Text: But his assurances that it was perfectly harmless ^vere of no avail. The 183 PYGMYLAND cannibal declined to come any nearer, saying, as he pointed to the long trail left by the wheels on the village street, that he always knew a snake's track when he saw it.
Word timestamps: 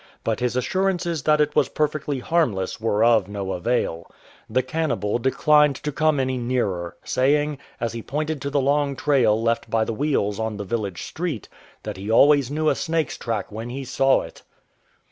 But 0.23 0.39
his 0.39 0.55
assurances 0.55 1.21
that 1.21 1.39
it 1.39 1.55
was 1.55 1.69
perfectly 1.69 2.17
harmless 2.17 2.77
^vere 2.77 3.05
of 3.07 3.27
no 3.27 3.51
avail. 3.51 4.09
The 4.49 4.61
183 4.61 4.61
PYGMYLAND 4.61 4.67
cannibal 4.67 5.17
declined 5.19 5.75
to 5.75 5.91
come 5.91 6.19
any 6.19 6.37
nearer, 6.39 6.97
saying, 7.03 7.59
as 7.79 7.93
he 7.93 8.01
pointed 8.01 8.41
to 8.41 8.49
the 8.49 8.59
long 8.61 8.95
trail 8.95 9.39
left 9.39 9.69
by 9.69 9.85
the 9.85 9.93
wheels 9.93 10.39
on 10.39 10.57
the 10.57 10.63
village 10.65 11.03
street, 11.03 11.47
that 11.83 11.97
he 11.97 12.09
always 12.09 12.49
knew 12.49 12.67
a 12.67 12.73
snake's 12.73 13.15
track 13.19 13.51
when 13.51 13.69
he 13.69 13.85
saw 13.85 14.21
it. 14.23 14.41